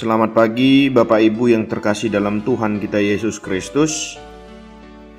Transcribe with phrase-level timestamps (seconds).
[0.00, 4.16] Selamat pagi Bapak Ibu yang terkasih dalam Tuhan kita Yesus Kristus.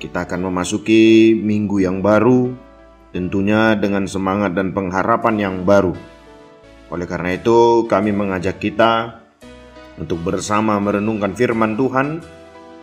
[0.02, 2.50] Kita akan memasuki minggu yang baru,
[3.14, 5.94] tentunya dengan semangat dan pengharapan yang baru.
[6.90, 9.22] Oleh karena itu, kami mengajak kita
[10.02, 12.18] untuk bersama merenungkan firman Tuhan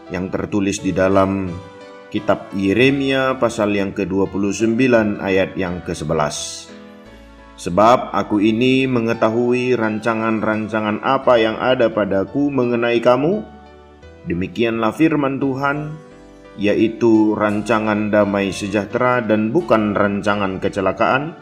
[0.07, 1.51] yang tertulis di dalam
[2.15, 4.87] kitab Yeremia pasal yang ke-29
[5.19, 6.68] ayat yang ke-11.
[7.59, 13.43] Sebab aku ini mengetahui rancangan-rancangan apa yang ada padaku mengenai kamu.
[14.31, 15.91] Demikianlah firman Tuhan,
[16.55, 21.35] yaitu rancangan damai sejahtera dan bukan rancangan kecelakaan,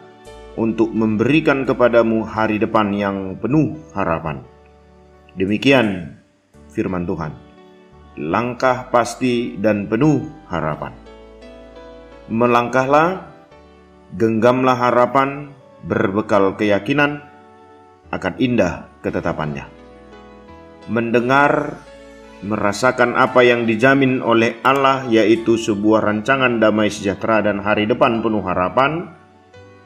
[0.58, 4.42] untuk memberikan kepadamu hari depan yang penuh harapan.
[5.38, 6.18] Demikian
[6.74, 7.30] firman Tuhan.
[8.18, 10.98] Langkah pasti dan penuh harapan.
[12.34, 13.30] Melangkahlah,
[14.18, 15.54] genggamlah harapan,
[15.88, 17.24] berbekal keyakinan
[18.12, 19.66] akan indah ketetapannya.
[20.92, 21.80] Mendengar,
[22.44, 28.44] merasakan apa yang dijamin oleh Allah yaitu sebuah rancangan damai sejahtera dan hari depan penuh
[28.44, 29.16] harapan,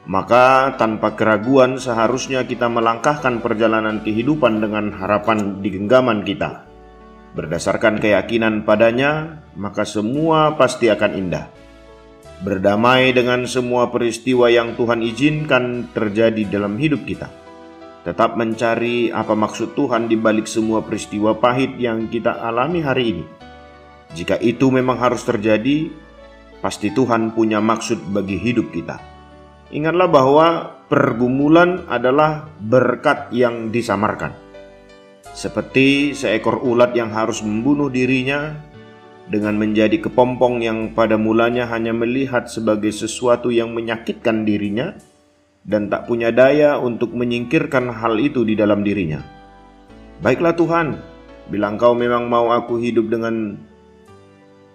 [0.06, 6.66] maka tanpa keraguan seharusnya kita melangkahkan perjalanan kehidupan dengan harapan di genggaman kita.
[7.32, 11.61] Berdasarkan keyakinan padanya, maka semua pasti akan indah
[12.42, 17.30] berdamai dengan semua peristiwa yang Tuhan izinkan terjadi dalam hidup kita.
[18.02, 23.24] Tetap mencari apa maksud Tuhan di balik semua peristiwa pahit yang kita alami hari ini.
[24.18, 25.86] Jika itu memang harus terjadi,
[26.58, 28.98] pasti Tuhan punya maksud bagi hidup kita.
[29.70, 30.46] Ingatlah bahwa
[30.90, 34.34] pergumulan adalah berkat yang disamarkan.
[35.32, 38.52] Seperti seekor ulat yang harus membunuh dirinya
[39.30, 44.98] dengan menjadi kepompong yang pada mulanya hanya melihat sebagai sesuatu yang menyakitkan dirinya
[45.62, 49.22] dan tak punya daya untuk menyingkirkan hal itu di dalam dirinya.
[50.22, 50.98] Baiklah Tuhan,
[51.50, 53.58] bila Engkau memang mau aku hidup dengan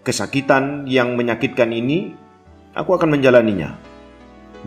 [0.04, 2.16] kesakitan yang menyakitkan ini,
[2.72, 3.76] aku akan menjalaninya.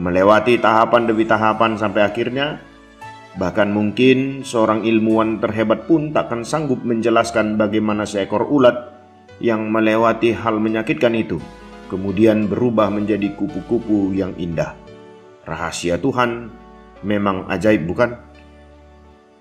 [0.01, 2.61] Melewati tahapan demi tahapan sampai akhirnya,
[3.37, 8.90] bahkan mungkin seorang ilmuwan terhebat pun takkan sanggup menjelaskan bagaimana seekor ulat
[9.41, 11.41] yang melewati hal menyakitkan itu,
[11.89, 14.77] kemudian berubah menjadi kupu-kupu yang indah.
[15.49, 16.53] Rahasia Tuhan
[17.03, 18.21] memang ajaib, bukan?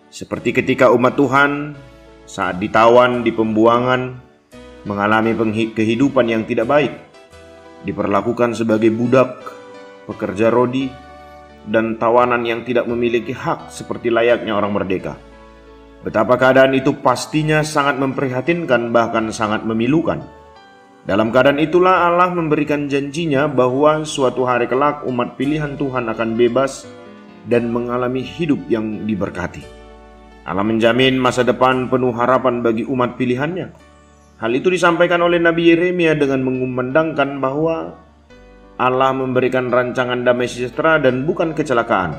[0.09, 1.77] Seperti ketika umat Tuhan
[2.25, 4.17] saat ditawan di pembuangan
[4.87, 5.35] mengalami
[5.75, 6.93] kehidupan yang tidak baik,
[7.83, 9.43] diperlakukan sebagai budak,
[10.09, 10.89] pekerja rodi,
[11.67, 15.28] dan tawanan yang tidak memiliki hak seperti layaknya orang merdeka.
[15.99, 20.23] Betapa keadaan itu pastinya sangat memprihatinkan bahkan sangat memilukan.
[21.03, 26.87] Dalam keadaan itulah Allah memberikan janjinya bahwa suatu hari kelak umat pilihan Tuhan akan bebas
[27.51, 29.63] dan mengalami hidup yang diberkati.
[30.47, 33.67] Allah menjamin masa depan penuh harapan bagi umat pilihannya.
[34.39, 37.99] Hal itu disampaikan oleh Nabi Yeremia dengan mengumandangkan bahwa
[38.79, 42.15] Allah memberikan rancangan damai sejahtera dan bukan kecelakaan.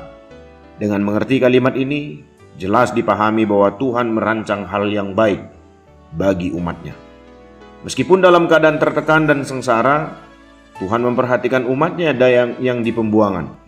[0.77, 2.21] Dengan mengerti kalimat ini,
[2.59, 5.43] jelas dipahami bahwa Tuhan merancang hal yang baik
[6.15, 6.95] bagi umatnya.
[7.81, 10.13] Meskipun dalam keadaan tertekan dan sengsara,
[10.77, 13.61] Tuhan memperhatikan umatnya yang, yang di pembuangan.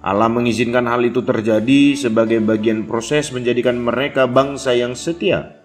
[0.00, 5.60] Allah mengizinkan hal itu terjadi sebagai bagian proses menjadikan mereka bangsa yang setia,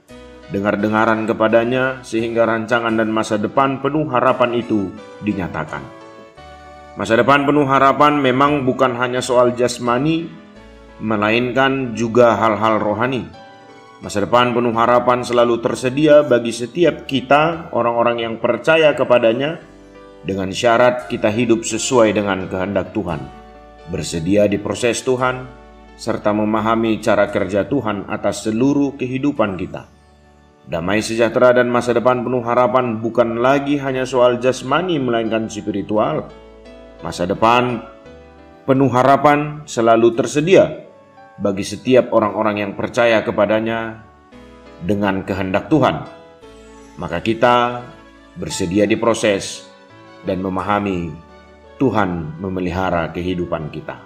[0.52, 4.92] dengar-dengaran kepadanya sehingga rancangan dan masa depan penuh harapan itu
[5.24, 5.80] dinyatakan.
[7.00, 10.28] Masa depan penuh harapan memang bukan hanya soal jasmani,
[11.00, 13.28] melainkan juga hal-hal rohani.
[14.04, 19.58] Masa depan penuh harapan selalu tersedia bagi setiap kita, orang-orang yang percaya kepadanya,
[20.26, 23.22] dengan syarat kita hidup sesuai dengan kehendak Tuhan,
[23.90, 25.48] bersedia di proses Tuhan,
[25.96, 29.90] serta memahami cara kerja Tuhan atas seluruh kehidupan kita.
[30.66, 36.30] Damai sejahtera dan masa depan penuh harapan bukan lagi hanya soal jasmani, melainkan spiritual.
[37.06, 37.86] Masa depan
[38.66, 40.85] penuh harapan selalu tersedia
[41.36, 44.04] bagi setiap orang-orang yang percaya kepadanya
[44.84, 46.08] dengan kehendak Tuhan.
[46.96, 47.84] Maka kita
[48.40, 49.68] bersedia diproses
[50.24, 51.12] dan memahami
[51.76, 54.00] Tuhan memelihara kehidupan kita.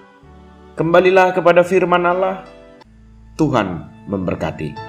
[0.74, 2.42] Kembalilah kepada firman Allah,
[3.38, 4.88] Tuhan memberkati.